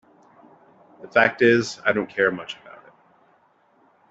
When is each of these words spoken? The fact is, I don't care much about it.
The 1.03 1.07
fact 1.09 1.43
is, 1.43 1.79
I 1.85 1.91
don't 1.91 2.09
care 2.09 2.31
much 2.31 2.55
about 2.59 2.79
it. 2.87 2.93